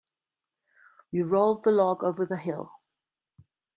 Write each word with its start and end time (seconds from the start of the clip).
We 1.11 1.21
rolled 1.21 1.61
the 1.61 1.69
log 1.69 2.03
over 2.03 2.25
the 2.25 2.37
hill. 2.37 2.71